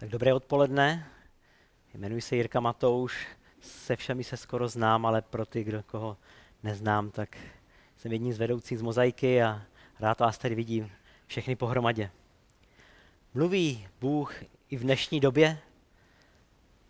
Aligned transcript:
Tak 0.00 0.08
dobré 0.08 0.34
odpoledne. 0.34 1.06
Jmenuji 1.94 2.20
se 2.20 2.36
Jirka 2.36 2.60
Matouš. 2.60 3.26
Se 3.60 3.96
všemi 3.96 4.24
se 4.24 4.36
skoro 4.36 4.68
znám, 4.68 5.06
ale 5.06 5.22
pro 5.22 5.46
ty, 5.46 5.64
kdo 5.64 5.82
koho 5.82 6.16
neznám, 6.62 7.10
tak 7.10 7.36
jsem 7.96 8.12
jedním 8.12 8.32
z 8.32 8.38
vedoucích 8.38 8.78
z 8.78 8.82
Mozaiky 8.82 9.42
a 9.42 9.62
rád 10.00 10.20
vás 10.20 10.38
tady 10.38 10.54
vidím 10.54 10.90
všechny 11.26 11.56
pohromadě. 11.56 12.10
Mluví 13.34 13.88
Bůh 14.00 14.34
i 14.70 14.76
v 14.76 14.80
dnešní 14.80 15.20
době? 15.20 15.58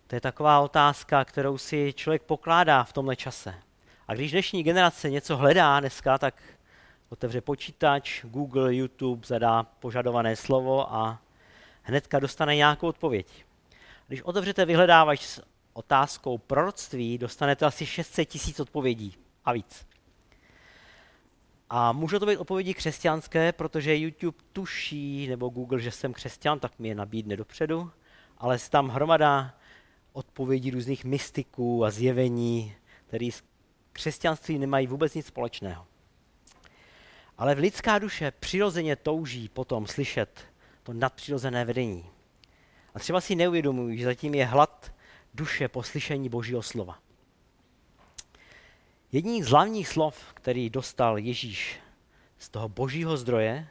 To 0.07 0.15
je 0.15 0.21
taková 0.21 0.61
otázka, 0.61 1.25
kterou 1.25 1.59
si 1.59 1.93
člověk 1.93 2.23
pokládá 2.23 2.85
v 2.85 2.93
tomhle 2.93 3.17
čase. 3.17 3.55
A 4.09 4.15
když 4.15 4.31
dnešní 4.31 4.63
generace 4.63 5.11
něco 5.11 5.37
hledá 5.37 5.81
dneska, 5.81 6.19
tak 6.19 6.43
otevře 7.09 7.41
počítač, 7.41 8.25
Google, 8.25 8.75
YouTube, 8.75 9.27
zadá 9.27 9.63
požadované 9.63 10.37
slovo 10.37 10.95
a 10.95 11.23
hnedka 11.89 12.19
dostane 12.19 12.57
nějakou 12.57 12.87
odpověď. 12.87 13.45
Když 14.09 14.23
otevřete 14.23 14.65
vyhledávač 14.65 15.23
s 15.23 15.43
otázkou 15.73 16.39
proroctví, 16.39 17.19
dostanete 17.19 17.67
asi 17.67 17.87
600 17.87 18.29
tisíc 18.29 18.61
odpovědí 18.61 19.15
a 19.45 19.53
víc. 19.53 19.87
A 21.71 21.93
můžou 21.93 22.19
to 22.19 22.27
být 22.27 22.37
odpovědi 22.37 22.75
křesťanské, 22.75 23.53
protože 23.53 23.97
YouTube 23.97 24.39
tuší, 24.53 25.27
nebo 25.29 25.49
Google, 25.49 25.81
že 25.81 25.91
jsem 25.91 26.13
křesťan, 26.13 26.61
tak 26.61 26.79
mi 26.79 26.89
je 26.89 26.95
nabídne 26.95 27.37
dopředu, 27.37 27.91
ale 28.39 28.55
je 28.55 28.71
tam 28.71 28.89
hromada 28.89 29.55
odpovědí 30.13 30.71
různých 30.71 31.05
mystiků 31.05 31.85
a 31.85 31.91
zjevení, 31.91 32.75
které 33.07 33.27
s 33.33 33.43
křesťanství 33.93 34.59
nemají 34.59 34.87
vůbec 34.87 35.15
nic 35.15 35.27
společného. 35.27 35.87
Ale 37.39 37.55
v 37.55 37.59
lidská 37.59 37.99
duše 37.99 38.33
přirozeně 38.41 38.97
touží 38.97 39.49
potom 39.49 39.87
slyšet 39.87 40.48
to 40.89 40.93
nadpřirozené 40.93 41.65
vedení. 41.65 42.07
A 42.95 42.99
třeba 42.99 43.21
si 43.21 43.35
neuvědomují, 43.35 43.99
že 43.99 44.05
zatím 44.05 44.35
je 44.35 44.47
hlad 44.47 44.93
duše 45.35 45.69
po 45.69 45.83
slyšení 45.83 46.29
Božího 46.29 46.63
slova. 46.63 46.99
Jedním 49.13 49.45
z 49.45 49.49
hlavních 49.49 49.89
slov, 49.89 50.33
který 50.35 50.71
dostal 50.71 51.19
Ježíš 51.19 51.81
z 52.39 52.49
toho 52.49 52.69
božího 52.69 53.17
zdroje, 53.17 53.69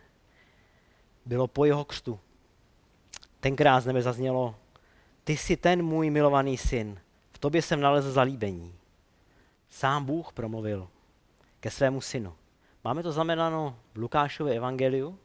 bylo 1.26 1.48
po 1.48 1.66
jeho 1.66 1.86
křtu. 1.86 2.20
Tenkrát 3.40 3.82
z 3.82 3.86
nebe 3.86 4.02
zaznělo, 4.02 4.56
ty 5.24 5.38
jsi 5.38 5.58
ten 5.58 5.84
můj 5.84 6.10
milovaný 6.10 6.58
syn, 6.58 7.02
v 7.32 7.40
tobě 7.40 7.62
jsem 7.62 7.82
nalezl 7.82 8.12
zalíbení. 8.12 8.76
Sám 9.70 10.06
Bůh 10.06 10.34
promluvil 10.34 10.88
ke 11.60 11.72
svému 11.72 12.02
synu. 12.02 12.36
Máme 12.84 13.04
to 13.04 13.12
znamenáno 13.12 13.80
v 13.94 13.98
Lukášově 13.98 14.56
evangeliu, 14.56 15.20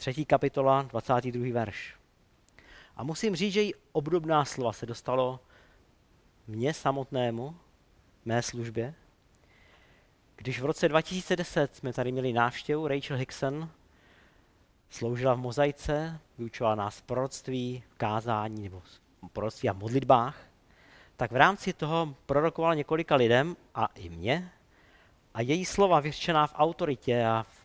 třetí 0.00 0.24
kapitola, 0.24 0.82
22. 0.82 1.52
verš. 1.52 1.94
A 2.96 3.02
musím 3.02 3.36
říct, 3.36 3.52
že 3.52 3.64
i 3.64 3.74
obdobná 3.92 4.44
slova 4.44 4.72
se 4.72 4.86
dostalo 4.86 5.40
mně 6.46 6.74
samotnému, 6.74 7.56
mé 8.24 8.42
službě, 8.42 8.94
když 10.36 10.60
v 10.60 10.64
roce 10.64 10.88
2010 10.88 11.76
jsme 11.76 11.92
tady 11.92 12.12
měli 12.12 12.32
návštěvu, 12.32 12.88
Rachel 12.88 13.16
Hickson 13.16 13.68
sloužila 14.90 15.34
v 15.34 15.38
mozaice, 15.38 16.20
vyučovala 16.38 16.74
nás 16.74 17.00
proroctví, 17.00 17.82
kázání 17.96 18.62
nebo 18.62 18.82
proroctví 19.32 19.68
a 19.68 19.72
modlitbách, 19.72 20.36
tak 21.16 21.32
v 21.32 21.36
rámci 21.36 21.72
toho 21.72 22.14
prorokovala 22.26 22.74
několika 22.74 23.16
lidem 23.16 23.56
a 23.74 23.86
i 23.86 24.08
mě 24.08 24.52
a 25.34 25.40
její 25.40 25.64
slova 25.64 26.00
vyřčená 26.00 26.46
v 26.46 26.54
autoritě 26.56 27.24
a 27.24 27.42
v 27.42 27.59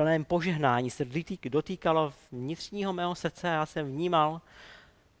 plném 0.00 0.24
požehnání 0.24 0.90
se 0.90 1.06
dotýkalo 1.50 2.12
vnitřního 2.32 2.92
mého 2.92 3.14
srdce 3.14 3.48
a 3.48 3.52
já 3.52 3.66
jsem 3.66 3.86
vnímal 3.86 4.40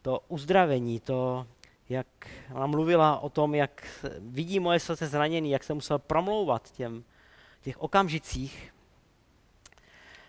to 0.02 0.20
uzdravení, 0.28 1.00
to, 1.00 1.46
jak 1.88 2.06
ona 2.54 2.66
mluvila 2.66 3.20
o 3.20 3.28
tom, 3.28 3.54
jak 3.54 3.86
vidí 4.18 4.60
moje 4.60 4.80
srdce 4.80 5.06
zraněný, 5.06 5.50
jak 5.50 5.64
se 5.64 5.74
musel 5.74 5.98
promlouvat 5.98 6.72
těm, 6.72 7.04
těch 7.60 7.80
okamžicích 7.80 8.74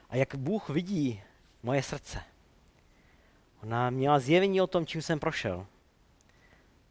a 0.09 0.15
jak 0.15 0.35
Bůh 0.35 0.69
vidí 0.69 1.21
moje 1.63 1.83
srdce. 1.83 2.23
Ona 3.63 3.89
měla 3.89 4.19
zjevení 4.19 4.61
o 4.61 4.67
tom, 4.67 4.85
čím 4.85 5.01
jsem 5.01 5.19
prošel. 5.19 5.67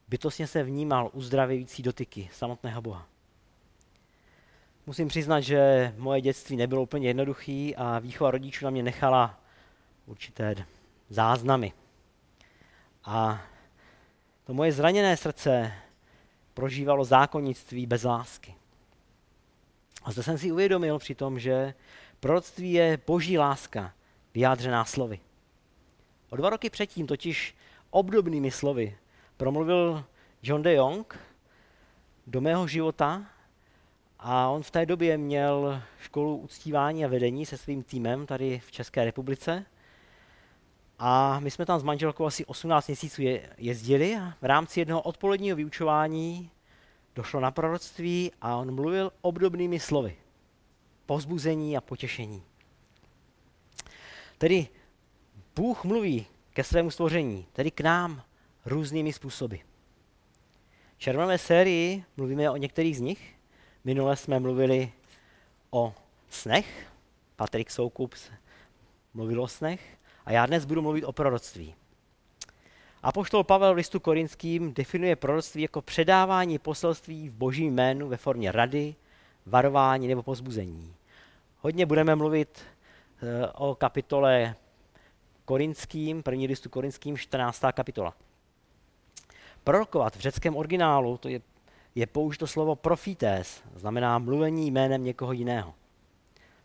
Bytostně 0.09 0.47
se 0.47 0.63
vnímal 0.63 1.11
uzdravující 1.13 1.83
dotyky 1.83 2.31
samotného 2.33 2.83
Boha. 2.83 3.07
Musím 4.91 5.09
přiznat, 5.09 5.41
že 5.41 5.93
moje 5.97 6.21
dětství 6.21 6.57
nebylo 6.57 6.83
úplně 6.83 7.09
jednoduché 7.09 7.73
a 7.77 7.99
výchova 7.99 8.31
rodičů 8.31 8.65
na 8.65 8.71
mě 8.71 8.83
nechala 8.83 9.41
určité 10.07 10.55
záznamy. 11.09 11.73
A 13.05 13.43
to 14.45 14.55
moje 14.55 14.73
zraněné 14.73 15.17
srdce 15.17 15.73
prožívalo 16.55 17.05
zákonnictví 17.05 17.87
bez 17.87 18.03
lásky. 18.03 18.55
A 20.03 20.13
zde 20.13 20.23
jsem 20.23 20.39
si 20.39 20.53
uvědomil 20.53 20.99
při 20.99 21.15
tom, 21.15 21.39
že 21.39 21.75
proroctví 22.21 22.73
je 22.73 22.99
boží 23.07 23.39
láska, 23.39 23.93
vyjádřená 24.35 24.85
slovy. 24.85 25.21
O 26.31 26.37
dva 26.37 26.51
roky 26.51 26.71
předtím 26.71 27.07
totiž 27.07 27.57
obdobnými 27.91 28.51
slovy 28.51 28.99
promluvil 29.37 30.05
John 30.43 30.63
de 30.63 30.75
Jong 30.75 31.19
do 32.27 32.41
mého 32.41 32.67
života 32.67 33.27
a 34.23 34.49
on 34.49 34.63
v 34.63 34.71
té 34.71 34.87
době 34.87 35.19
měl 35.19 35.83
školu 36.01 36.37
uctívání 36.37 37.05
a 37.05 37.09
vedení 37.09 37.47
se 37.47 37.59
svým 37.59 37.83
týmem 37.83 38.27
tady 38.27 38.59
v 38.67 38.73
České 38.73 39.05
republice. 39.05 39.67
A 40.99 41.41
my 41.41 41.51
jsme 41.51 41.67
tam 41.67 41.81
s 41.81 41.83
manželkou 41.83 42.27
asi 42.27 42.45
18 42.45 42.87
měsíců 42.87 43.23
jezdili 43.59 44.17
a 44.17 44.35
v 44.43 44.45
rámci 44.45 44.81
jednoho 44.81 45.03
odpoledního 45.03 45.57
vyučování 45.57 46.51
došlo 47.15 47.41
na 47.41 47.51
proroctví 47.51 48.33
a 48.41 48.57
on 48.57 48.75
mluvil 48.75 49.13
obdobnými 49.21 49.81
slovy. 49.81 50.17
Pozbuzení 51.07 51.77
a 51.77 51.81
potěšení. 51.81 52.43
Tedy 54.39 54.69
Bůh 55.57 55.85
mluví 55.85 56.27
ke 56.53 56.65
svému 56.65 56.91
stvoření, 56.91 57.47
tedy 57.53 57.71
k 57.71 57.81
nám 57.81 58.23
různými 58.67 59.13
způsoby. 59.13 59.57
V 60.97 60.99
červené 60.99 61.39
sérii 61.39 62.05
mluvíme 62.17 62.51
o 62.51 62.57
některých 62.57 62.97
z 62.97 63.01
nich, 63.01 63.40
Minule 63.85 64.17
jsme 64.17 64.41
mluvili 64.41 64.93
o 65.71 65.95
snech, 66.29 66.87
Patrik 67.37 67.71
Soukup 67.71 68.15
mluvil 69.15 69.43
o 69.43 69.49
snech 69.49 69.99
a 70.25 70.33
já 70.33 70.47
dnes 70.47 70.65
budu 70.65 70.83
mluvit 70.83 71.05
o 71.05 71.13
proroctví. 71.13 71.75
Apoštol 73.03 73.45
Pavel 73.45 73.73
v 73.73 73.77
listu 73.77 74.01
korinským 74.01 74.75
definuje 74.75 75.17
proroctví 75.17 75.63
jako 75.63 75.83
předávání 75.83 76.59
poselství 76.59 77.29
v 77.29 77.33
božím 77.33 77.75
jménu 77.75 78.09
ve 78.09 78.17
formě 78.17 78.53
rady, 78.53 78.95
varování 79.47 80.09
nebo 80.09 80.23
pozbuzení. 80.23 80.95
Hodně 81.59 81.87
budeme 81.87 82.17
mluvit 82.17 82.61
eh, 83.23 83.47
o 83.49 83.75
kapitole 83.75 84.55
korinským, 85.45 86.23
první 86.23 86.47
listu 86.47 86.69
korinským, 86.69 87.17
14. 87.17 87.63
kapitola. 87.73 88.15
Prorokovat 89.65 90.17
v 90.17 90.21
řeckém 90.21 90.57
originálu, 90.57 91.19
to 91.19 91.29
je 91.29 91.41
je 91.95 92.07
použito 92.07 92.47
slovo 92.47 92.77
profites, 92.77 93.63
znamená 93.75 94.19
mluvení 94.19 94.71
jménem 94.71 95.05
někoho 95.05 95.33
jiného. 95.33 95.75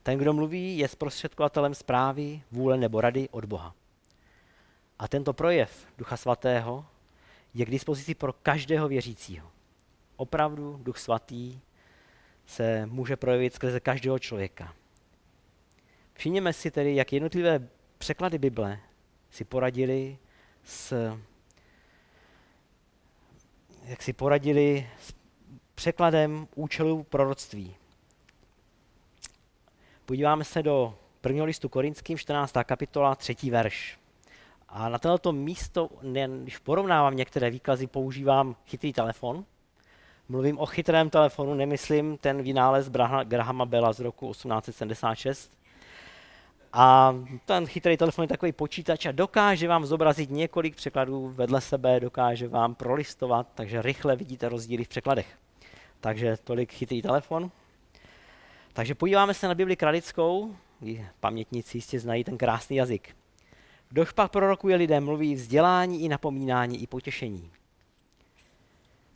Ten, 0.04 0.18
kdo 0.18 0.34
mluví, 0.34 0.78
je 0.78 0.88
zprostředkovatelem 0.88 1.76
zprávy, 1.76 2.42
vůle 2.52 2.78
nebo 2.78 3.02
rady 3.02 3.30
od 3.30 3.46
Boha. 3.46 3.76
A 5.00 5.08
tento 5.08 5.34
projev 5.34 5.88
Ducha 5.98 6.18
Svatého 6.18 6.86
je 7.54 7.66
k 7.66 7.70
dispozici 7.70 8.16
pro 8.16 8.34
každého 8.34 8.88
věřícího. 8.88 9.52
Opravdu 10.16 10.80
Duch 10.84 10.98
Svatý 10.98 11.60
se 12.46 12.86
může 12.86 13.16
projevit 13.16 13.54
skrze 13.54 13.80
každého 13.80 14.20
člověka. 14.20 14.74
Všimněme 16.14 16.54
si 16.54 16.72
tedy, 16.72 16.96
jak 16.96 17.14
jednotlivé 17.14 17.68
překlady 17.98 18.38
Bible 18.38 18.80
si 19.30 19.46
poradili 19.46 20.18
s 20.64 21.18
jak 23.88 24.02
si 24.02 24.14
poradili 24.14 24.90
s 25.00 25.14
překladem 25.76 26.48
účelu 26.56 27.04
proroctví. 27.04 27.76
Podíváme 30.06 30.44
se 30.44 30.64
do 30.64 30.96
prvního 31.22 31.46
listu 31.46 31.70
Korinským, 31.70 32.18
14. 32.18 32.54
kapitola, 32.64 33.16
3. 33.16 33.36
verš. 33.50 34.00
A 34.70 34.90
na 34.90 35.00
tohle 35.00 35.34
místo, 35.34 35.90
když 36.42 36.58
porovnávám 36.58 37.16
některé 37.16 37.50
výkazy, 37.50 37.88
používám 37.88 38.56
chytrý 38.66 38.94
telefon. 38.94 39.46
Mluvím 40.30 40.60
o 40.60 40.66
chytrém 40.66 41.10
telefonu, 41.10 41.54
nemyslím 41.54 42.18
ten 42.18 42.44
vynález 42.44 42.90
Grahama 43.24 43.66
Bella 43.66 43.94
z 43.94 44.00
roku 44.00 44.32
1876, 44.32 45.52
a 46.78 47.16
ten 47.46 47.68
chytrý 47.68 47.98
telefon 47.98 48.24
je 48.24 48.28
takový 48.28 48.52
počítač 48.52 49.06
a 49.06 49.12
dokáže 49.12 49.68
vám 49.68 49.86
zobrazit 49.86 50.30
několik 50.30 50.76
překladů 50.76 51.30
vedle 51.30 51.62
sebe, 51.62 52.00
dokáže 52.00 52.48
vám 52.48 52.76
prolistovat, 52.76 53.48
takže 53.56 53.82
rychle 53.82 54.16
vidíte 54.16 54.50
rozdíly 54.50 54.84
v 54.84 54.88
překladech. 54.88 55.28
Takže 56.02 56.38
tolik 56.44 56.74
chytrý 56.74 57.02
telefon. 57.02 57.52
Takže 58.74 58.96
podíváme 58.96 59.34
se 59.34 59.48
na 59.48 59.56
Bibli 59.56 59.76
kralickou, 59.76 60.56
pamětníci 61.20 61.78
jistě 61.78 62.00
znají 62.00 62.24
ten 62.24 62.38
krásný 62.38 62.78
jazyk. 62.78 63.16
Kdo 63.90 64.06
pak 64.16 64.32
prorokuje 64.32 64.76
lidem, 64.76 65.06
mluví 65.06 65.36
vzdělání 65.36 66.04
i 66.04 66.10
napomínání 66.10 66.84
i 66.84 66.88
potěšení. 66.88 67.52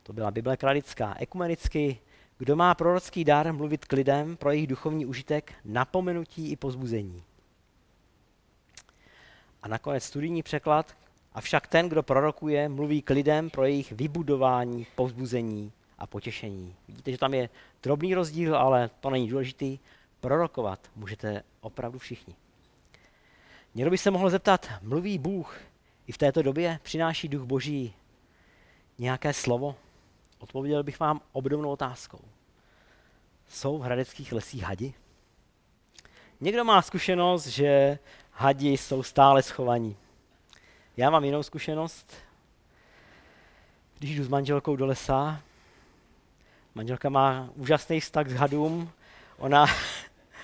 To 0.04 0.14
byla 0.14 0.32
Bible 0.32 0.58
kralická. 0.58 1.16
Ekumenicky, 1.20 2.00
kdo 2.38 2.56
má 2.56 2.76
prorocký 2.76 3.24
dar 3.24 3.54
mluvit 3.54 3.86
k 3.86 3.94
lidem 3.94 4.38
pro 4.38 4.52
jejich 4.52 4.68
duchovní 4.68 5.06
užitek, 5.06 5.54
napomenutí 5.66 6.52
i 6.52 6.56
pozbuzení. 6.56 7.24
A 9.64 9.68
nakonec 9.68 10.04
studijní 10.04 10.44
překlad, 10.44 10.96
avšak 11.34 11.68
ten, 11.68 11.90
kdo 11.90 12.04
prorokuje, 12.04 12.70
mluví 12.70 13.02
k 13.02 13.10
lidem 13.10 13.50
pro 13.50 13.64
jejich 13.64 13.92
vybudování, 13.92 14.88
povzbuzení 14.96 15.72
a 15.98 16.08
potěšení. 16.08 16.76
Vidíte, 16.88 17.12
že 17.12 17.18
tam 17.18 17.34
je 17.34 17.50
drobný 17.84 18.16
rozdíl, 18.16 18.58
ale 18.58 18.90
to 19.00 19.10
není 19.10 19.28
důležitý. 19.28 19.80
Prorokovat 20.20 20.80
můžete 20.96 21.44
opravdu 21.62 22.00
všichni. 22.00 22.36
Někdo 23.76 23.92
by 23.92 23.98
se 23.98 24.12
mohl 24.12 24.30
zeptat, 24.30 24.70
mluví 24.82 25.18
Bůh 25.18 25.58
i 26.08 26.12
v 26.12 26.18
této 26.18 26.42
době? 26.42 26.80
Přináší 26.84 27.28
duch 27.28 27.44
boží 27.44 27.94
nějaké 28.98 29.34
slovo? 29.34 29.76
Odpověděl 30.40 30.84
bych 30.84 31.00
vám 31.00 31.22
obdobnou 31.32 31.70
otázkou. 31.72 32.20
Jsou 33.48 33.78
v 33.78 33.82
hradeckých 33.82 34.34
lesích 34.34 34.64
hadi? 34.64 34.94
Někdo 36.42 36.64
má 36.64 36.82
zkušenost, 36.82 37.48
že 37.48 38.00
hadi 38.40 38.70
jsou 38.70 39.04
stále 39.04 39.44
schovaní. 39.44 39.96
Já 40.98 41.10
mám 41.10 41.24
jinou 41.24 41.44
zkušenost. 41.44 42.14
Když 44.00 44.16
jdu 44.16 44.24
s 44.24 44.28
manželkou 44.28 44.76
do 44.76 44.86
lesa, 44.86 45.42
manželka 46.76 47.10
má 47.10 47.50
úžasný 47.56 48.00
vztah 48.00 48.30
s 48.30 48.34
hadům, 48.34 48.92
ona, 49.38 49.66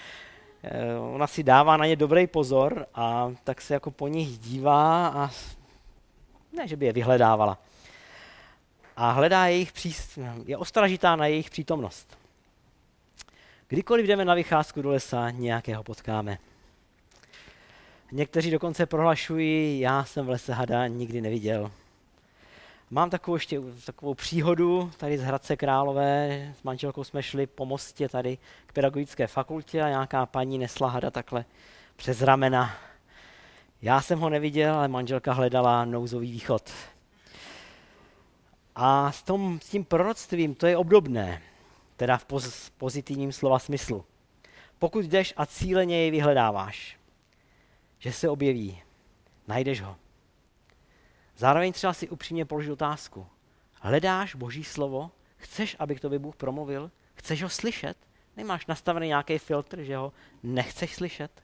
ona 1.14 1.28
si 1.28 1.44
dává 1.44 1.78
na 1.78 1.86
ně 1.86 1.96
dobrý 1.96 2.28
pozor 2.28 2.86
a 2.96 3.32
tak 3.44 3.62
se 3.62 3.74
jako 3.74 3.92
po 3.92 4.08
nich 4.08 4.38
dívá 4.38 5.08
a 5.08 5.30
ne, 6.54 6.68
že 6.68 6.76
by 6.76 6.86
je 6.86 6.94
vyhledávala. 6.94 7.58
A 8.98 9.12
hledá 9.12 9.48
jejich 9.48 9.72
příst, 9.72 10.20
je 10.46 10.58
ostražitá 10.58 11.16
na 11.16 11.26
jejich 11.26 11.50
přítomnost. 11.50 12.18
Kdykoliv 13.68 14.06
jdeme 14.06 14.26
na 14.26 14.34
vycházku 14.34 14.82
do 14.82 14.90
lesa, 14.90 15.30
nějakého 15.30 15.84
potkáme. 15.84 16.38
Někteří 18.12 18.52
dokonce 18.52 18.86
prohlašují, 18.86 19.80
já 19.80 20.04
jsem 20.06 20.26
v 20.26 20.30
lese 20.30 20.54
hada 20.54 20.88
nikdy 20.88 21.22
neviděl. 21.22 21.72
Mám 22.90 23.10
takovou 23.10 23.36
ještě 23.36 23.62
takovou 23.86 24.14
příhodu 24.14 24.92
tady 24.98 25.18
z 25.18 25.24
Hradce 25.24 25.58
Králové. 25.58 26.54
S 26.60 26.64
manželkou 26.64 27.04
jsme 27.04 27.24
šli 27.24 27.48
po 27.48 27.66
mostě 27.66 28.10
tady 28.10 28.38
k 28.66 28.74
pedagogické 28.74 29.28
fakultě 29.28 29.82
a 29.82 29.90
nějaká 29.90 30.26
paní 30.26 30.58
nesla 30.58 30.90
hada 30.90 31.12
takhle 31.12 31.46
přes 31.96 32.22
ramena. 32.22 32.78
Já 33.82 34.02
jsem 34.02 34.20
ho 34.20 34.30
neviděl, 34.30 34.76
ale 34.76 34.88
manželka 34.88 35.34
hledala 35.34 35.86
nouzový 35.86 36.32
východ. 36.32 36.72
A 38.76 39.12
s, 39.12 39.24
tom, 39.24 39.60
s 39.64 39.70
tím 39.70 39.86
proroctvím 39.86 40.56
to 40.56 40.68
je 40.68 40.78
obdobné, 40.78 41.42
teda 41.98 42.18
v 42.18 42.26
poz, 42.26 42.70
pozitivním 42.70 43.32
slova 43.32 43.60
smyslu. 43.60 44.06
Pokud 44.80 45.06
jdeš 45.06 45.34
a 45.38 45.46
cíleně 45.46 45.98
jej 45.98 46.12
vyhledáváš, 46.12 46.98
že 48.06 48.12
se 48.12 48.30
objeví, 48.30 48.82
najdeš 49.48 49.82
ho. 49.82 49.98
Zároveň 51.38 51.74
třeba 51.74 51.94
si 51.94 52.10
upřímně 52.10 52.46
položit 52.46 52.72
otázku. 52.72 53.28
Hledáš 53.82 54.36
Boží 54.36 54.64
slovo? 54.64 55.12
Chceš, 55.38 55.76
aby 55.80 55.96
k 55.96 56.00
tobě 56.00 56.20
Bůh 56.20 56.36
promluvil? 56.36 56.92
Chceš 57.16 57.44
ho 57.44 57.50
slyšet? 57.50 57.98
Nemáš 58.38 58.66
nastavený 58.66 59.08
nějaký 59.08 59.38
filtr, 59.38 59.84
že 59.84 59.98
ho 59.98 60.14
nechceš 60.44 60.96
slyšet? 60.96 61.44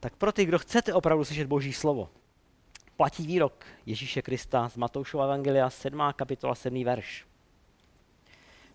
Tak 0.00 0.16
pro 0.16 0.32
ty, 0.32 0.44
kdo 0.44 0.58
chcete 0.58 0.94
opravdu 0.94 1.24
slyšet 1.24 1.46
Boží 1.46 1.72
slovo, 1.72 2.10
platí 2.96 3.26
výrok 3.26 3.66
Ježíše 3.86 4.22
Krista 4.22 4.68
z 4.68 4.76
Matoušova 4.76 5.24
Evangelia 5.24 5.70
7. 5.70 6.00
kapitola 6.16 6.54
7. 6.54 6.84
verš. 6.84 7.26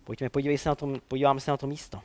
Pojďme, 0.04 0.30
podívej 0.30 0.58
se 0.58 0.68
na 0.68 0.74
to, 0.74 0.92
podíváme 1.08 1.40
se 1.40 1.50
na 1.50 1.56
to 1.56 1.66
místo. 1.66 2.02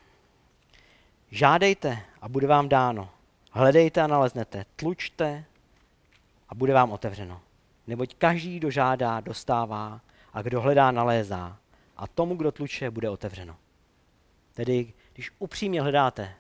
Žádejte 1.32 2.02
a 2.22 2.30
bude 2.30 2.48
vám 2.48 2.70
dáno. 2.70 3.19
Hledejte 3.52 4.02
a 4.02 4.08
naleznete. 4.08 4.66
Tlučte 4.76 5.46
a 6.50 6.56
bude 6.56 6.74
vám 6.74 6.92
otevřeno. 6.92 7.42
Neboť 7.88 8.16
každý, 8.16 8.58
kdo 8.58 8.72
žádá, 8.72 9.20
dostává 9.20 10.02
a 10.34 10.42
kdo 10.42 10.62
hledá, 10.62 10.92
nalézá. 10.92 11.58
A 11.98 12.08
tomu, 12.08 12.36
kdo 12.36 12.52
tluče, 12.52 12.92
bude 12.92 13.10
otevřeno. 13.10 13.56
Tedy, 14.54 14.94
když 15.14 15.32
upřímně 15.40 15.82
hledáte 15.82 16.34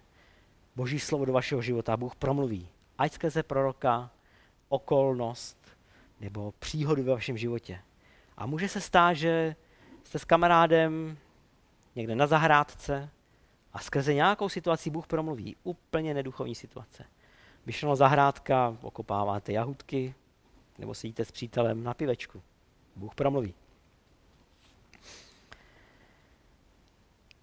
Boží 0.75 0.99
slovo 0.99 1.25
do 1.25 1.33
vašeho 1.33 1.61
života, 1.61 1.97
Bůh 1.97 2.15
promluví. 2.15 2.69
Ať 2.97 3.13
skrze 3.13 3.43
proroka, 3.43 4.09
okolnost 4.69 5.57
nebo 6.19 6.53
příhodu 6.59 7.03
ve 7.03 7.11
vašem 7.13 7.37
životě. 7.37 7.79
A 8.37 8.45
může 8.45 8.67
se 8.67 8.81
stát, 8.81 9.13
že 9.13 9.55
jste 10.03 10.19
s 10.19 10.25
kamarádem 10.25 11.17
někde 11.95 12.15
na 12.15 12.27
zahrádce 12.27 13.09
a 13.73 13.79
skrze 13.79 14.13
nějakou 14.13 14.49
situaci 14.49 14.89
Bůh 14.89 15.07
promluví. 15.07 15.55
Úplně 15.63 16.13
neduchovní 16.13 16.55
situace. 16.55 17.05
Vyšlo 17.65 17.95
zahrádka, 17.95 18.77
okopáváte 18.81 19.51
jahutky, 19.51 20.15
nebo 20.77 20.93
sedíte 20.93 21.25
s 21.25 21.31
přítelem 21.31 21.83
na 21.83 21.93
pivečku. 21.93 22.41
Bůh 22.95 23.15
promluví. 23.15 23.53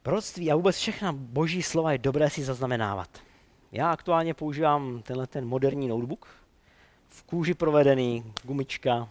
Proroctví 0.03 0.53
a 0.53 0.57
vůbec 0.57 0.77
všechna 0.77 1.13
boží 1.13 1.63
slova 1.63 1.93
je 1.93 1.99
dobré 1.99 2.31
si 2.31 2.45
zaznamenávat. 2.45 3.23
Já 3.73 3.91
aktuálně 3.91 4.35
používám 4.35 5.03
tenhle 5.03 5.27
ten 5.27 5.47
moderní 5.47 5.89
notebook, 5.89 6.29
v 7.09 7.23
kůži 7.23 7.55
provedený, 7.55 8.33
gumička, 8.43 9.09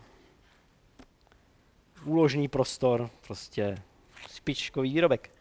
úložný 2.06 2.48
prostor, 2.48 3.10
prostě 3.28 3.78
špičkový 4.28 4.94
výrobek. 4.94 5.35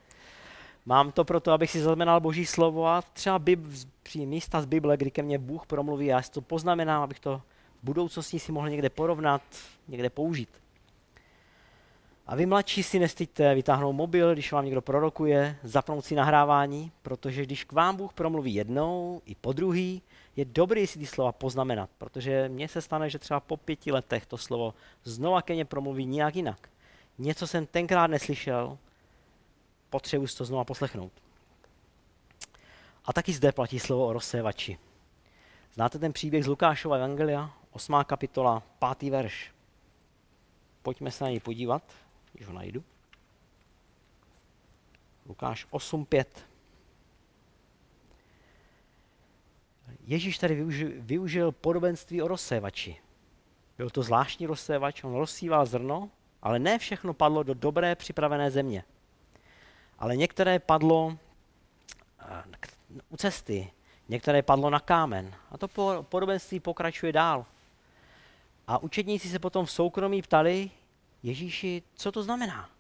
Mám 0.87 1.13
to 1.13 1.25
proto, 1.25 1.53
abych 1.53 1.71
si 1.71 1.79
zaznamenal 1.79 2.21
boží 2.21 2.47
slovo 2.47 2.87
a 2.87 3.03
třeba 3.03 3.39
bib, 3.39 3.61
při 4.03 4.27
místa 4.27 4.63
z 4.63 4.67
Bible, 4.67 4.97
kdy 4.97 5.11
ke 5.11 5.23
mně 5.23 5.39
Bůh 5.39 5.67
promluví, 5.67 6.07
já 6.07 6.23
si 6.23 6.31
to 6.31 6.41
poznamenám, 6.41 7.03
abych 7.03 7.21
to 7.21 7.43
v 7.83 7.85
budoucnosti 7.85 8.39
si 8.39 8.53
mohl 8.53 8.69
někde 8.69 8.91
porovnat, 8.91 9.43
někde 9.89 10.11
použít. 10.11 10.49
A 12.27 12.37
vy 12.37 12.47
mladší 12.47 12.83
si 12.83 12.99
nestyďte 12.99 13.55
vytáhnout 13.55 13.93
mobil, 13.93 14.33
když 14.33 14.53
vám 14.53 14.65
někdo 14.65 14.83
prorokuje, 14.83 15.57
zapnout 15.63 16.05
si 16.05 16.15
nahrávání, 16.15 16.93
protože 17.03 17.43
když 17.43 17.65
k 17.65 17.73
vám 17.73 17.97
Bůh 17.97 18.13
promluví 18.13 18.55
jednou 18.55 19.23
i 19.27 19.35
po 19.35 19.53
druhý, 19.53 20.03
je 20.37 20.45
dobré 20.45 20.87
si 20.87 20.99
ty 20.99 21.07
slova 21.07 21.33
poznamenat, 21.33 21.91
protože 21.99 22.49
mně 22.49 22.69
se 22.69 22.81
stane, 22.81 23.11
že 23.11 23.19
třeba 23.19 23.41
po 23.41 23.57
pěti 23.57 23.93
letech 23.93 24.27
to 24.27 24.37
slovo 24.37 24.75
znova 25.05 25.43
ke 25.43 25.55
mně 25.55 25.65
promluví 25.65 26.07
nějak 26.07 26.37
jinak. 26.37 26.69
Něco 27.19 27.47
jsem 27.47 27.67
tenkrát 27.67 28.07
neslyšel, 28.07 28.79
potřebuji 29.95 30.27
si 30.27 30.37
to 30.37 30.45
znova 30.45 30.65
poslechnout. 30.65 31.13
A 33.05 33.13
taky 33.13 33.33
zde 33.33 33.53
platí 33.53 33.79
slovo 33.79 34.07
o 34.07 34.13
rozsévači. 34.13 34.79
Znáte 35.75 35.99
ten 35.99 36.13
příběh 36.13 36.45
z 36.45 36.47
Lukášova 36.47 36.97
Evangelia, 36.97 37.55
8. 37.71 37.95
kapitola, 38.05 38.63
5. 38.99 39.11
verš. 39.11 39.53
Pojďme 40.83 41.11
se 41.11 41.25
na 41.25 41.31
něj 41.31 41.41
podívat, 41.41 41.83
když 42.33 42.47
ho 42.47 42.53
najdu. 42.53 42.85
Lukáš 45.27 45.67
8.5. 45.67 46.25
Ježíš 50.07 50.39
tady 50.39 50.55
využil, 50.55 50.91
využil 50.97 51.53
podobenství 51.53 52.23
o 52.23 52.29
rozsévači. 52.29 52.97
Byl 53.79 53.91
to 53.91 54.03
zvláštní 54.03 54.47
rozsévač, 54.47 55.05
on 55.05 55.15
rozsíval 55.15 55.67
zrno, 55.67 56.11
ale 56.43 56.59
ne 56.59 56.79
všechno 56.79 57.15
padlo 57.15 57.43
do 57.43 57.55
dobré 57.55 57.95
připravené 57.95 58.51
země. 58.51 58.85
Ale 60.05 60.17
některé 60.17 60.59
padlo 60.59 61.19
u 63.09 63.17
cesty, 63.17 63.71
některé 64.09 64.43
padlo 64.43 64.71
na 64.71 64.81
kámen. 64.81 65.35
A 65.51 65.59
to 65.59 65.69
podobenství 66.03 66.61
pokračuje 66.61 67.13
dál. 67.13 67.47
A 68.67 68.79
učedníci 68.79 69.29
se 69.29 69.39
potom 69.39 69.67
v 69.67 69.71
soukromí 69.71 70.23
ptali 70.23 70.71
Ježíši, 71.23 71.83
co 71.95 72.13
to 72.13 72.23
znamená. 72.23 72.71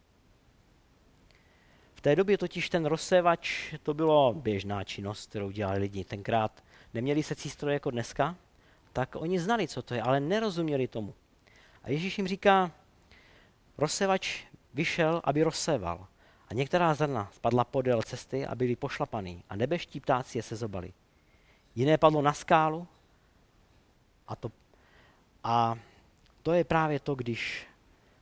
V 1.94 2.00
té 2.00 2.16
době 2.16 2.38
totiž 2.38 2.70
ten 2.70 2.86
rozsévač, 2.86 3.74
to 3.82 3.94
bylo 3.94 4.34
běžná 4.34 4.84
činnost, 4.84 5.28
kterou 5.28 5.50
dělali 5.50 5.78
lidi. 5.78 6.04
Tenkrát 6.04 6.64
neměli 6.94 7.22
se 7.22 7.34
stroje 7.34 7.74
jako 7.74 7.90
dneska, 7.90 8.36
tak 8.92 9.16
oni 9.16 9.40
znali, 9.40 9.68
co 9.68 9.82
to 9.82 9.94
je, 9.94 10.02
ale 10.02 10.20
nerozuměli 10.20 10.88
tomu. 10.88 11.14
A 11.82 11.90
Ježíš 11.90 12.18
jim 12.18 12.28
říká, 12.28 12.70
rozsévač 13.78 14.44
vyšel, 14.74 15.20
aby 15.24 15.42
rozséval. 15.42 16.06
A 16.48 16.54
některá 16.54 16.94
zrna 16.94 17.30
spadla 17.32 17.64
podél 17.64 18.02
cesty 18.02 18.46
a 18.46 18.54
byly 18.54 18.76
pošlapaný 18.76 19.44
a 19.48 19.56
nebeští 19.56 20.00
ptáci 20.00 20.38
je 20.38 20.42
se 20.42 20.56
zobali. 20.56 20.92
Jiné 21.74 21.98
padlo 21.98 22.22
na 22.22 22.32
skálu 22.32 22.86
a 24.28 24.36
to, 24.36 24.52
a 25.44 25.78
to 26.42 26.52
je 26.52 26.64
právě 26.64 27.00
to, 27.00 27.14
když 27.14 27.66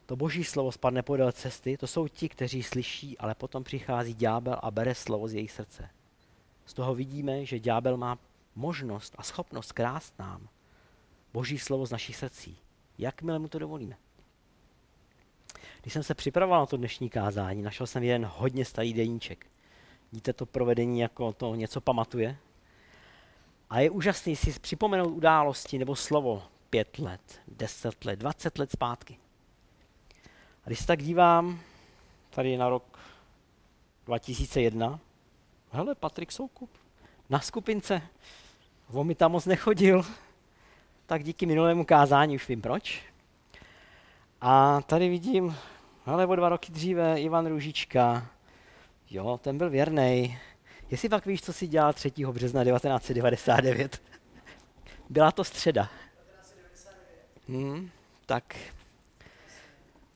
to 0.06 0.16
boží 0.16 0.44
slovo 0.44 0.72
spadne 0.72 1.02
podél 1.02 1.32
cesty, 1.32 1.76
to 1.76 1.86
jsou 1.86 2.08
ti, 2.08 2.28
kteří 2.28 2.62
slyší, 2.62 3.18
ale 3.18 3.34
potom 3.34 3.64
přichází 3.64 4.14
ďábel 4.14 4.56
a 4.62 4.70
bere 4.70 4.94
slovo 4.94 5.28
z 5.28 5.34
jejich 5.34 5.52
srdce. 5.52 5.90
Z 6.66 6.74
toho 6.74 6.94
vidíme, 6.94 7.44
že 7.44 7.58
ďábel 7.58 7.96
má 7.96 8.18
možnost 8.54 9.14
a 9.18 9.22
schopnost 9.22 9.72
krást 9.72 10.18
nám 10.18 10.48
Boží 11.32 11.58
slovo 11.58 11.86
z 11.86 11.90
našich 11.90 12.16
srdcí. 12.16 12.58
Jakmile 12.98 13.38
mu 13.38 13.48
to 13.48 13.58
dovolíme. 13.58 13.96
Když 15.82 15.92
jsem 15.92 16.02
se 16.02 16.14
připravoval 16.14 16.60
na 16.60 16.66
to 16.66 16.76
dnešní 16.76 17.10
kázání, 17.10 17.62
našel 17.62 17.86
jsem 17.86 18.02
jeden 18.02 18.30
hodně 18.34 18.64
starý 18.64 18.92
deníček. 18.92 19.46
Vidíte 20.12 20.32
to 20.32 20.46
provedení, 20.46 21.00
jako 21.00 21.32
to 21.32 21.54
něco 21.54 21.80
pamatuje? 21.80 22.36
A 23.70 23.80
je 23.80 23.90
úžasný 23.90 24.36
si 24.36 24.60
připomenout 24.60 25.08
události 25.08 25.78
nebo 25.78 25.96
slovo 25.96 26.42
pět 26.70 26.98
let, 26.98 27.40
deset 27.48 28.04
let, 28.04 28.18
dvacet 28.18 28.58
let 28.58 28.70
zpátky. 28.70 29.18
A 30.64 30.66
když 30.66 30.78
se 30.78 30.86
tak 30.86 31.02
dívám 31.02 31.60
tady 32.30 32.56
na 32.56 32.68
rok 32.68 32.98
2001, 34.06 35.00
hele, 35.70 35.94
Patrik 35.94 36.32
Soukup, 36.32 36.70
na 37.30 37.40
skupince, 37.40 38.02
on 38.92 39.06
mi 39.06 39.14
tam 39.14 39.32
moc 39.32 39.46
nechodil, 39.46 40.06
tak 41.06 41.24
díky 41.24 41.46
minulému 41.46 41.84
kázání 41.84 42.36
už 42.36 42.48
vím 42.48 42.62
proč. 42.62 43.02
A 44.40 44.80
tady 44.80 45.08
vidím, 45.08 45.56
hele, 46.04 46.26
o 46.26 46.36
dva 46.36 46.48
roky 46.48 46.72
dříve 46.72 47.20
Ivan 47.20 47.46
Růžička, 47.46 48.26
jo, 49.10 49.40
ten 49.42 49.58
byl 49.58 49.70
věrný. 49.70 50.38
Jestli 50.90 51.08
pak 51.08 51.26
víš, 51.26 51.42
co 51.42 51.52
si 51.52 51.66
dělal 51.66 51.92
3. 51.92 52.12
března 52.32 52.64
1999? 52.64 54.02
Byla 55.10 55.32
to 55.32 55.44
středa. 55.44 55.88
Hmm, 57.48 57.90
tak 58.26 58.56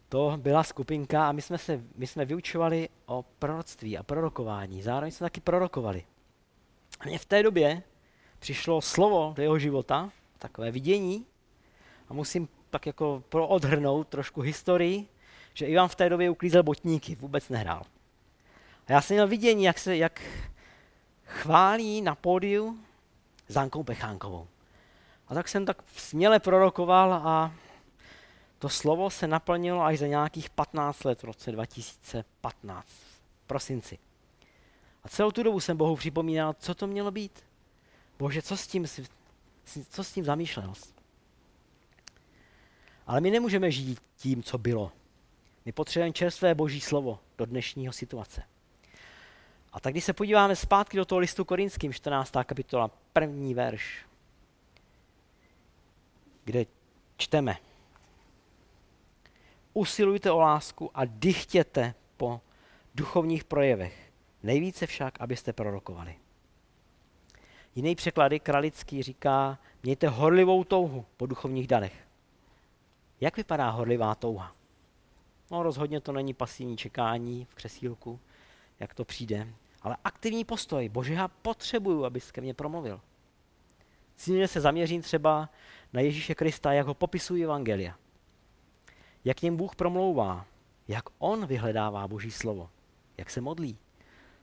to 0.08 0.34
byla 0.36 0.64
skupinka 0.64 1.28
a 1.28 1.32
my 1.32 1.42
jsme, 1.42 1.58
se, 1.58 1.80
my 1.96 2.06
jsme 2.06 2.24
vyučovali 2.24 2.88
o 3.06 3.24
proroctví 3.38 3.98
a 3.98 4.02
prorokování. 4.02 4.82
Zároveň 4.82 5.10
jsme 5.10 5.24
taky 5.24 5.40
prorokovali. 5.40 6.04
A 7.00 7.06
mně 7.06 7.18
v 7.18 7.24
té 7.24 7.42
době 7.42 7.82
přišlo 8.38 8.80
slovo 8.80 9.32
do 9.36 9.42
jeho 9.42 9.58
života, 9.58 10.10
takové 10.38 10.70
vidění, 10.70 11.26
a 12.08 12.14
musím 12.14 12.48
tak 12.70 12.86
jako 12.86 13.22
proodhrnout 13.28 14.08
trošku 14.08 14.40
historii, 14.40 15.08
že 15.56 15.66
Ivan 15.66 15.88
v 15.88 15.94
té 15.94 16.08
době 16.08 16.30
uklízel 16.30 16.62
botníky, 16.62 17.14
vůbec 17.14 17.48
nehrál. 17.48 17.82
A 18.86 18.92
já 18.92 19.00
jsem 19.00 19.14
měl 19.14 19.28
vidění, 19.28 19.64
jak 19.64 19.78
se 19.78 19.96
jak 19.96 20.22
chválí 21.24 22.02
na 22.02 22.14
pódiu 22.14 22.78
Zánkou 23.48 23.82
Pechánkovou. 23.82 24.46
A 25.28 25.34
tak 25.34 25.48
jsem 25.48 25.66
tak 25.66 25.82
směle 25.96 26.40
prorokoval 26.40 27.14
a 27.14 27.52
to 28.58 28.68
slovo 28.68 29.10
se 29.10 29.26
naplnilo 29.26 29.82
až 29.82 29.98
za 29.98 30.06
nějakých 30.06 30.50
15 30.50 31.04
let 31.04 31.22
v 31.22 31.24
roce 31.24 31.52
2015, 31.52 32.88
v 33.44 33.46
prosinci. 33.46 33.98
A 35.04 35.08
celou 35.08 35.30
tu 35.30 35.42
dobu 35.42 35.60
jsem 35.60 35.76
Bohu 35.76 35.96
připomínal, 35.96 36.54
co 36.58 36.74
to 36.74 36.86
mělo 36.86 37.10
být. 37.10 37.44
Bože, 38.18 38.42
co 38.42 38.56
s 38.56 38.66
tím, 38.66 38.86
co 39.90 40.04
s 40.04 40.12
tím 40.12 40.24
zamýšlel? 40.24 40.72
Ale 43.06 43.20
my 43.20 43.30
nemůžeme 43.30 43.70
žít 43.70 44.00
tím, 44.16 44.42
co 44.42 44.58
bylo. 44.58 44.92
My 45.66 45.72
potřebujeme 45.72 46.12
čerstvé 46.12 46.54
boží 46.54 46.80
slovo 46.80 47.18
do 47.38 47.46
dnešního 47.46 47.92
situace. 47.92 48.42
A 49.72 49.80
tak 49.80 49.92
když 49.92 50.04
se 50.04 50.12
podíváme 50.12 50.56
zpátky 50.56 50.96
do 50.96 51.04
toho 51.04 51.18
listu 51.18 51.44
korinským, 51.44 51.92
14. 51.92 52.32
kapitola, 52.44 52.90
první 53.12 53.54
verš, 53.54 54.06
kde 56.44 56.66
čteme. 57.16 57.56
Usilujte 59.74 60.30
o 60.30 60.40
lásku 60.40 60.90
a 60.94 61.04
dychtěte 61.04 61.94
po 62.16 62.40
duchovních 62.94 63.44
projevech. 63.44 64.12
Nejvíce 64.42 64.86
však, 64.86 65.20
abyste 65.20 65.52
prorokovali. 65.52 66.16
Jiný 67.74 67.94
překlady, 67.94 68.40
Kralický 68.40 69.02
říká, 69.02 69.58
mějte 69.82 70.08
horlivou 70.08 70.64
touhu 70.64 71.06
po 71.16 71.26
duchovních 71.26 71.66
darech. 71.66 72.08
Jak 73.20 73.36
vypadá 73.36 73.70
horlivá 73.70 74.14
touha? 74.14 74.56
No 75.50 75.62
rozhodně 75.62 76.00
to 76.00 76.12
není 76.12 76.34
pasivní 76.34 76.76
čekání 76.76 77.44
v 77.44 77.54
křesílku, 77.54 78.20
jak 78.80 78.94
to 78.94 79.04
přijde, 79.04 79.48
ale 79.82 79.96
aktivní 80.04 80.44
postoj. 80.44 80.88
Bože, 80.88 81.14
já 81.14 81.28
potřebuju, 81.28 82.04
abys 82.04 82.30
ke 82.30 82.40
mně 82.40 82.54
promluvil. 82.54 83.00
Cílně 84.16 84.48
se 84.48 84.60
zaměřím 84.60 85.02
třeba 85.02 85.48
na 85.92 86.00
Ježíše 86.00 86.34
Krista, 86.34 86.72
jak 86.72 86.86
ho 86.86 86.94
popisují 86.94 87.44
Evangelia. 87.44 87.96
Jak 89.24 89.42
něm 89.42 89.56
Bůh 89.56 89.76
promlouvá, 89.76 90.46
jak 90.88 91.04
on 91.18 91.46
vyhledává 91.46 92.08
Boží 92.08 92.30
slovo, 92.30 92.70
jak 93.18 93.30
se 93.30 93.40
modlí. 93.40 93.78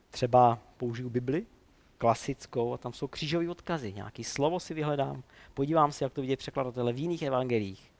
Třeba 0.10 0.60
použiju 0.78 1.10
Bibli, 1.10 1.46
klasickou, 1.98 2.74
a 2.74 2.78
tam 2.78 2.94
jsou 2.94 3.08
křížové 3.08 3.50
odkazy, 3.50 3.94
nějaký 3.94 4.24
slovo 4.24 4.60
si 4.60 4.74
vyhledám, 4.74 5.24
podívám 5.54 5.92
se, 5.92 6.04
jak 6.04 6.14
to 6.14 6.22
vidět 6.22 6.38
překladatele 6.38 6.94
v 6.94 6.98
jiných 6.98 7.22
evangelích, 7.22 7.92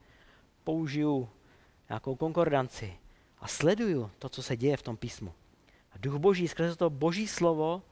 použiju 0.64 1.28
nějakou 1.88 2.16
konkordanci 2.16 2.98
a 3.38 3.48
sleduju 3.48 4.10
to, 4.18 4.28
co 4.28 4.42
se 4.42 4.56
děje 4.56 4.76
v 4.76 4.82
tom 4.82 4.96
písmu. 4.96 5.32
A 5.92 5.98
duch 5.98 6.14
boží 6.14 6.48
skrze 6.48 6.76
to 6.76 6.90
boží 6.90 7.28
slovo 7.28 7.82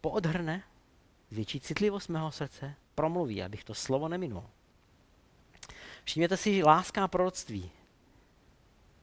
poodhrne, 0.00 0.62
zvětší 1.30 1.60
citlivost 1.60 2.08
mého 2.08 2.32
srdce, 2.32 2.74
promluví, 2.94 3.42
abych 3.42 3.64
to 3.64 3.74
slovo 3.74 4.08
neminul. 4.08 4.44
Všimněte 6.04 6.36
si, 6.36 6.54
že 6.54 6.64
láska 6.64 7.04
a 7.04 7.08
proroctví. 7.08 7.70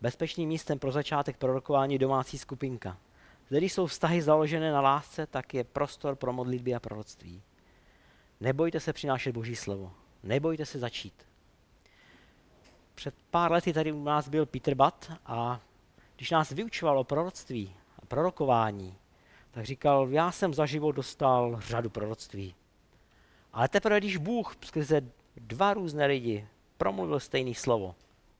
Bezpečným 0.01 0.49
místem 0.49 0.79
pro 0.79 0.91
začátek 0.91 1.37
prorokování 1.37 1.97
domácí 1.97 2.37
skupinka. 2.37 2.97
Zde, 3.47 3.57
když 3.57 3.73
jsou 3.73 3.87
vztahy 3.87 4.21
založené 4.21 4.71
na 4.71 4.81
lásce, 4.81 5.27
tak 5.27 5.53
je 5.53 5.63
prostor 5.63 6.15
pro 6.15 6.33
modlitby 6.33 6.75
a 6.75 6.79
proroctví. 6.79 7.41
Nebojte 8.39 8.79
se 8.79 8.93
přinášet 8.93 9.31
Boží 9.31 9.55
slovo. 9.55 9.93
Nebojte 10.23 10.65
se 10.65 10.79
začít. 10.79 11.30
Před 13.01 13.15
pár 13.31 13.51
lety 13.51 13.73
tady 13.73 13.91
u 13.91 14.03
nás 14.03 14.29
byl 14.29 14.45
Peter 14.45 14.75
Butt 14.75 15.11
a 15.25 15.61
když 16.15 16.31
nás 16.31 16.51
vyučoval 16.51 16.99
o 16.99 17.03
proroctví 17.03 17.75
a 17.99 18.05
prorokování, 18.05 18.97
tak 19.51 19.65
říkal, 19.65 20.07
já 20.09 20.31
jsem 20.31 20.53
za 20.53 20.65
život 20.65 20.91
dostal 20.91 21.59
řadu 21.59 21.89
proroctví. 21.89 22.55
Ale 23.53 23.67
teprve, 23.67 23.99
když 23.99 24.17
Bůh 24.17 24.55
skrze 24.65 25.01
dva 25.35 25.73
různé 25.73 26.05
lidi 26.05 26.47
promluvil 26.77 27.19
stejné 27.19 27.53
slovo, 27.53 27.95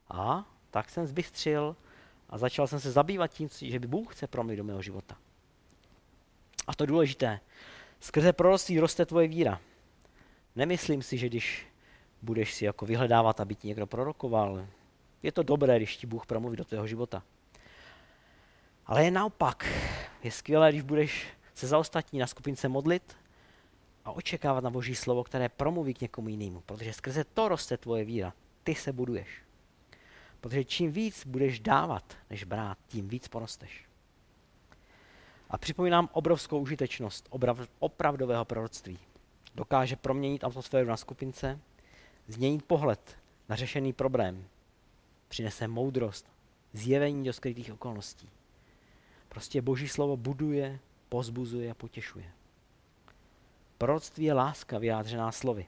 a 0.10 0.46
tak 0.72 0.90
jsem 0.90 1.08
zbystřil 1.08 1.76
a 2.30 2.38
začal 2.38 2.68
jsem 2.68 2.80
se 2.80 2.92
zabývat 2.92 3.28
tím, 3.28 3.50
že 3.62 3.80
by 3.80 3.88
Bůh 3.88 4.16
chce 4.16 4.28
promluvit 4.28 4.58
do 4.58 4.64
mého 4.64 4.82
života. 4.82 5.18
A 6.68 6.76
to 6.76 6.86
důležité. 6.86 7.40
Skrze 8.00 8.34
proroctví 8.34 8.80
roste 8.80 9.06
tvoje 9.06 9.28
víra. 9.28 9.62
Nemyslím 10.56 11.02
si, 11.02 11.18
že 11.18 11.30
když 11.30 11.71
budeš 12.22 12.54
si 12.54 12.66
jako 12.66 12.86
vyhledávat, 12.86 13.40
aby 13.40 13.56
ti 13.56 13.68
někdo 13.68 13.88
prorokoval, 13.88 14.68
je 15.24 15.32
to 15.32 15.44
dobré, 15.44 15.78
když 15.78 15.98
ti 15.98 16.08
Bůh 16.08 16.26
promluví 16.26 16.58
do 16.58 16.66
tvého 16.66 16.88
života. 16.88 17.24
Ale 18.86 19.04
je 19.04 19.12
naopak. 19.12 19.66
Je 20.24 20.32
skvělé, 20.32 20.72
když 20.72 20.82
budeš 20.82 21.28
se 21.54 21.68
za 21.68 21.78
ostatní 21.78 22.20
na 22.20 22.28
skupince 22.28 22.68
modlit 22.68 23.18
a 24.06 24.12
očekávat 24.12 24.64
na 24.64 24.70
Boží 24.70 24.96
slovo, 24.96 25.24
které 25.24 25.50
promluví 25.50 25.94
k 25.94 26.02
někomu 26.02 26.30
jinému, 26.30 26.62
protože 26.62 26.94
skrze 26.94 27.24
to 27.24 27.48
roste 27.48 27.78
tvoje 27.78 28.06
víra. 28.06 28.34
Ty 28.64 28.76
se 28.76 28.94
buduješ. 28.94 29.42
Protože 30.42 30.64
čím 30.64 30.92
víc 30.92 31.26
budeš 31.26 31.60
dávat, 31.60 32.18
než 32.30 32.44
brát, 32.44 32.78
tím 32.88 33.08
víc 33.08 33.28
porosteš. 33.28 33.86
A 35.50 35.58
připomínám 35.58 36.10
obrovskou 36.12 36.60
užitečnost 36.60 37.30
opravdového 37.80 38.46
proroctví. 38.46 39.00
Dokáže 39.56 39.96
proměnit 39.96 40.44
atmosféru 40.44 40.90
na 40.90 40.98
skupince, 40.98 41.60
změnit 42.32 42.66
pohled 42.66 43.18
na 43.50 43.56
řešený 43.56 43.94
problém, 43.94 44.48
přinese 45.28 45.68
moudrost, 45.68 46.32
zjevení 46.74 47.26
do 47.26 47.34
skrytých 47.34 47.74
okolností. 47.74 48.30
Prostě 49.30 49.62
Boží 49.62 49.88
slovo 49.88 50.18
buduje, 50.18 50.80
pozbuzuje 51.10 51.72
a 51.72 51.74
potěšuje. 51.74 52.32
Proroctví 53.78 54.26
je 54.26 54.34
láska 54.34 54.78
vyjádřená 54.78 55.32
slovy. 55.32 55.68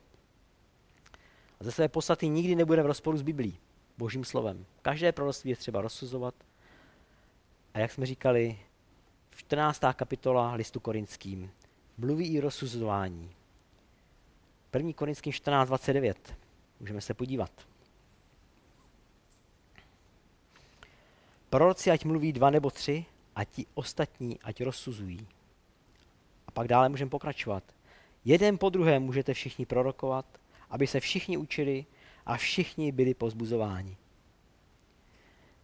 A 1.59 1.63
ze 1.63 1.71
své 1.71 1.87
podstaty 1.87 2.27
nikdy 2.29 2.55
nebude 2.55 2.83
v 2.83 2.85
rozporu 2.85 3.17
s 3.17 3.21
Biblí, 3.21 3.57
Božím 3.97 4.25
slovem. 4.25 4.65
Každé 4.81 5.11
proroctví 5.11 5.49
je 5.49 5.55
třeba 5.55 5.81
rozsuzovat. 5.81 6.35
A 7.73 7.79
jak 7.79 7.91
jsme 7.91 8.05
říkali, 8.05 8.59
v 9.29 9.37
14. 9.37 9.81
kapitola 9.93 10.53
listu 10.53 10.79
korinským 10.79 11.51
mluví 11.97 12.33
i 12.33 12.39
rozsuzování. 12.39 13.35
1. 14.73 14.93
korinským 14.93 15.33
14.29. 15.33 16.15
Můžeme 16.83 17.01
se 17.01 17.13
podívat. 17.13 17.51
Proroci 21.49 21.91
ať 21.91 22.05
mluví 22.05 22.33
dva 22.33 22.49
nebo 22.49 22.69
tři, 22.69 23.05
a 23.35 23.43
ti 23.43 23.65
ostatní 23.73 24.39
ať 24.41 24.63
rozsuzují. 24.63 25.27
A 26.47 26.51
pak 26.51 26.67
dále 26.67 26.89
můžeme 26.89 27.09
pokračovat. 27.09 27.63
Jeden 28.25 28.57
po 28.57 28.69
druhém 28.69 29.03
můžete 29.03 29.33
všichni 29.33 29.65
prorokovat, 29.65 30.25
aby 30.69 30.87
se 30.87 30.99
všichni 30.99 31.37
učili 31.37 31.85
a 32.25 32.37
všichni 32.37 32.91
byli 32.91 33.13
pozbuzováni. 33.13 33.97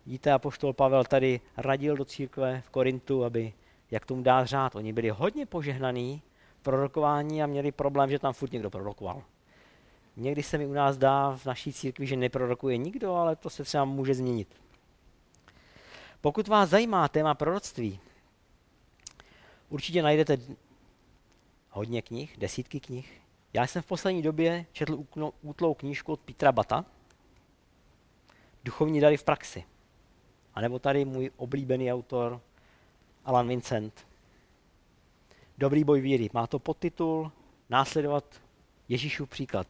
Víte, 0.06 0.32
apoštol 0.32 0.74
Pavel 0.74 1.04
tady 1.04 1.42
radil 1.58 1.98
do 1.98 2.06
církve 2.06 2.62
v 2.62 2.70
Korintu, 2.70 3.24
aby 3.26 3.54
jak 3.92 4.06
tomu 4.06 4.24
dá 4.24 4.46
řád. 4.46 4.76
Oni 4.76 4.94
byli 4.94 5.10
hodně 5.10 5.46
požehnaní 5.46 6.22
prorokování 6.62 7.44
a 7.44 7.48
měli 7.48 7.72
problém, 7.72 8.10
že 8.10 8.20
tam 8.20 8.34
furt 8.34 8.52
někdo 8.52 8.70
prorokoval. 8.70 9.24
Někdy 10.20 10.44
se 10.44 10.58
mi 10.58 10.66
u 10.66 10.74
nás 10.74 10.98
dá 10.98 11.38
v 11.38 11.46
naší 11.46 11.74
církvi, 11.74 12.08
že 12.08 12.16
neprorokuje 12.16 12.78
nikdo, 12.78 13.16
ale 13.16 13.36
to 13.36 13.50
se 13.50 13.64
třeba 13.64 13.86
může 13.86 14.14
změnit. 14.14 14.62
Pokud 16.22 16.48
vás 16.48 16.70
zajímá 16.70 17.08
téma 17.08 17.34
proroctví, 17.34 18.00
určitě 19.70 20.02
najdete 20.02 20.38
hodně 21.70 22.02
knih, 22.02 22.38
desítky 22.38 22.80
knih. 22.80 23.22
Já 23.54 23.68
jsem 23.68 23.82
v 23.82 23.86
poslední 23.86 24.22
době 24.22 24.66
četl 24.72 25.04
útlou 25.42 25.74
knížku 25.74 26.12
od 26.12 26.20
Petra 26.20 26.52
Bata, 26.52 26.86
Duchovní 28.64 29.00
dary 29.00 29.18
v 29.18 29.24
praxi. 29.24 29.64
A 30.54 30.62
nebo 30.62 30.80
tady 30.80 31.06
můj 31.06 31.32
oblíbený 31.38 31.94
autor 31.94 32.42
Alan 33.26 33.48
Vincent. 33.48 34.08
Dobrý 35.58 35.84
boj 35.84 36.02
víry. 36.02 36.30
Má 36.34 36.48
to 36.48 36.60
podtitul 36.60 37.32
Následovat 37.70 38.42
Ježíšův 38.90 39.30
příklad. 39.30 39.68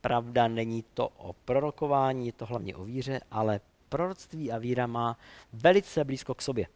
Pravda, 0.00 0.48
není 0.48 0.84
to 0.94 1.08
o 1.08 1.32
prorokování, 1.32 2.26
je 2.26 2.32
to 2.32 2.46
hlavně 2.46 2.76
o 2.76 2.84
víře, 2.84 3.20
ale 3.30 3.60
proroctví 3.88 4.52
a 4.52 4.58
víra 4.58 4.86
má 4.86 5.18
velice 5.52 6.04
blízko 6.04 6.34
k 6.34 6.42
sobě. 6.42 6.66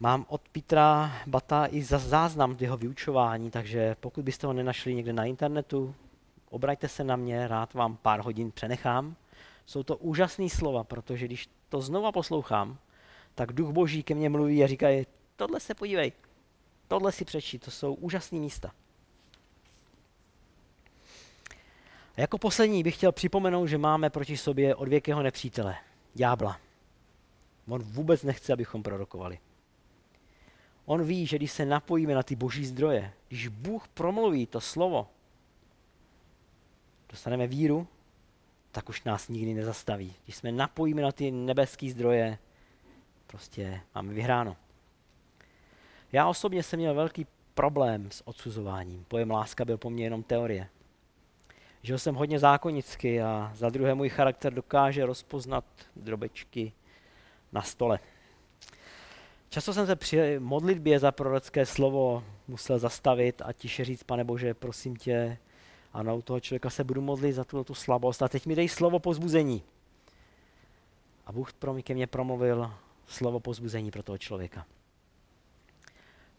Mám 0.00 0.26
od 0.28 0.48
Petra 0.48 1.12
Bata 1.26 1.66
i 1.66 1.82
za 1.82 1.98
záznam 1.98 2.56
jeho 2.60 2.76
vyučování, 2.76 3.50
takže 3.50 3.96
pokud 4.00 4.24
byste 4.24 4.46
ho 4.46 4.52
nenašli 4.52 4.94
někde 4.94 5.12
na 5.12 5.24
internetu, 5.24 5.94
obraťte 6.50 6.88
se 6.88 7.04
na 7.04 7.16
mě, 7.16 7.48
rád 7.48 7.74
vám 7.74 7.96
pár 7.96 8.20
hodin 8.20 8.52
přenechám. 8.52 9.16
Jsou 9.66 9.82
to 9.82 9.96
úžasné 9.96 10.48
slova, 10.48 10.84
protože 10.84 11.26
když 11.26 11.48
to 11.68 11.80
znova 11.80 12.12
poslouchám, 12.12 12.78
tak 13.34 13.52
duch 13.52 13.70
boží 13.70 14.02
ke 14.02 14.14
mně 14.14 14.28
mluví 14.28 14.64
a 14.64 14.66
říká, 14.66 14.86
tohle 15.36 15.60
se 15.60 15.74
podívej, 15.74 16.12
tohle 16.88 17.12
si 17.12 17.24
přečti, 17.24 17.58
to 17.58 17.70
jsou 17.70 17.94
úžasné 17.94 18.38
místa. 18.38 18.72
A 22.16 22.20
jako 22.20 22.38
poslední 22.38 22.82
bych 22.82 22.94
chtěl 22.94 23.12
připomenout, 23.12 23.66
že 23.66 23.78
máme 23.78 24.10
proti 24.10 24.36
sobě 24.36 24.74
odvěkého 24.74 25.22
nepřítele, 25.22 25.76
ďábla. 26.14 26.60
On 27.68 27.82
vůbec 27.82 28.22
nechce, 28.22 28.52
abychom 28.52 28.82
prorokovali. 28.82 29.38
On 30.84 31.04
ví, 31.04 31.26
že 31.26 31.36
když 31.36 31.52
se 31.52 31.64
napojíme 31.64 32.14
na 32.14 32.22
ty 32.22 32.36
boží 32.36 32.66
zdroje, 32.66 33.12
když 33.28 33.48
Bůh 33.48 33.88
promluví 33.88 34.46
to 34.46 34.60
slovo, 34.60 35.08
dostaneme 37.08 37.46
víru, 37.46 37.86
tak 38.72 38.88
už 38.88 39.04
nás 39.04 39.28
nikdy 39.28 39.54
nezastaví. 39.54 40.14
Když 40.24 40.36
jsme 40.36 40.52
napojíme 40.52 41.02
na 41.02 41.12
ty 41.12 41.30
nebeské 41.30 41.90
zdroje, 41.90 42.38
prostě 43.26 43.80
máme 43.94 44.14
vyhráno. 44.14 44.56
Já 46.12 46.28
osobně 46.28 46.62
jsem 46.62 46.78
měl 46.78 46.94
velký 46.94 47.26
problém 47.54 48.10
s 48.10 48.28
odsuzováním. 48.28 49.04
Pojem 49.04 49.30
láska 49.30 49.64
byl 49.64 49.78
po 49.78 49.90
mně 49.90 50.04
jenom 50.04 50.22
teorie. 50.22 50.68
Žil 51.84 51.98
jsem 51.98 52.14
hodně 52.14 52.38
zákonicky 52.38 53.22
a 53.22 53.52
za 53.54 53.70
druhé 53.70 53.94
můj 53.94 54.08
charakter 54.08 54.54
dokáže 54.54 55.06
rozpoznat 55.06 55.64
drobečky 55.96 56.72
na 57.52 57.62
stole. 57.62 57.98
Často 59.48 59.72
jsem 59.74 59.86
se 59.86 59.96
při 59.96 60.38
modlitbě 60.38 60.98
za 60.98 61.12
prorocké 61.12 61.66
slovo 61.66 62.24
musel 62.48 62.78
zastavit 62.78 63.42
a 63.44 63.52
tiše 63.52 63.84
říct, 63.84 64.02
pane 64.02 64.24
Bože, 64.24 64.54
prosím 64.54 64.96
tě, 64.96 65.38
ano, 65.92 66.16
u 66.16 66.22
toho 66.22 66.40
člověka 66.40 66.70
se 66.70 66.84
budu 66.84 67.00
modlit 67.00 67.34
za 67.34 67.44
tu, 67.44 67.64
tu 67.64 67.74
slabost 67.74 68.22
a 68.22 68.28
teď 68.28 68.46
mi 68.46 68.54
dej 68.54 68.68
slovo 68.68 68.98
pozbuzení. 68.98 69.62
A 71.26 71.32
Bůh 71.32 71.52
pro 71.52 71.72
mě 71.72 71.82
ke 71.82 71.94
mně 71.94 72.06
promluvil 72.06 72.72
slovo 73.06 73.40
pozbuzení 73.40 73.90
pro 73.90 74.02
toho 74.02 74.18
člověka. 74.18 74.66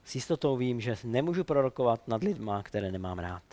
S 0.04 0.16
jistotou 0.16 0.58
vím, 0.58 0.82
že 0.82 0.96
nemůžu 1.04 1.44
prorokovat 1.44 2.08
nad 2.08 2.24
lidma, 2.24 2.64
které 2.64 2.92
nemám 2.92 3.20
rád. 3.20 3.44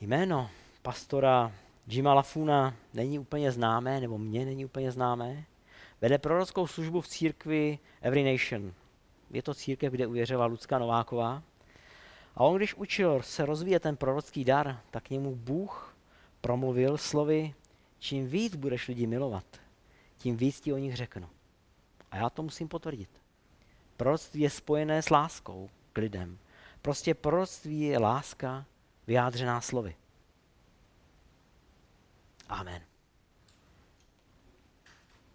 Jméno 0.00 0.50
pastora 0.82 1.52
Jima 1.86 2.14
Lafuna 2.14 2.74
není 2.94 3.18
úplně 3.18 3.52
známé, 3.52 4.00
nebo 4.00 4.18
mě 4.18 4.44
není 4.44 4.64
úplně 4.64 4.92
známé. 4.92 5.44
Vede 6.00 6.18
prorockou 6.18 6.66
službu 6.66 7.00
v 7.00 7.08
církvi 7.08 7.78
Every 8.00 8.32
Nation. 8.32 8.72
Je 9.30 9.42
to 9.42 9.54
církev, 9.54 9.92
kde 9.92 10.06
uvěřila 10.06 10.46
Lucka 10.46 10.78
Nováková. 10.78 11.42
A 12.34 12.40
on, 12.40 12.56
když 12.56 12.74
učil 12.74 13.22
se 13.22 13.46
rozvíjet 13.46 13.82
ten 13.82 13.96
prorocký 13.96 14.44
dar, 14.44 14.80
tak 14.90 15.04
k 15.04 15.10
němu 15.10 15.36
Bůh 15.36 15.96
promluvil 16.40 16.98
slovy, 16.98 17.54
čím 17.98 18.26
víc 18.26 18.56
budeš 18.56 18.88
lidi 18.88 19.06
milovat, 19.06 19.46
tím 20.18 20.36
víc 20.36 20.60
ti 20.60 20.72
o 20.72 20.78
nich 20.78 20.96
řeknu. 20.96 21.28
A 22.10 22.16
já 22.16 22.30
to 22.30 22.42
musím 22.42 22.68
potvrdit. 22.68 23.10
Proroctví 23.96 24.40
je 24.40 24.50
spojené 24.50 25.02
s 25.02 25.10
láskou 25.10 25.70
k 25.92 25.98
lidem. 25.98 26.38
Prostě 26.82 27.14
proroctví 27.14 27.80
je 27.80 27.98
láska 27.98 28.64
vyjádřená 29.08 29.60
slovy. 29.60 29.96
Amen. 32.48 32.87